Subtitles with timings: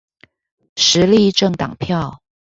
[0.73, 2.23] 時力政黨票